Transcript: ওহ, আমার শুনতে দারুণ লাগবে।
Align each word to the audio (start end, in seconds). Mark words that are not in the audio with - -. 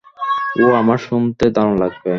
ওহ, 0.59 0.71
আমার 0.73 0.99
শুনতে 1.07 1.45
দারুণ 1.55 1.75
লাগবে। 1.77 2.09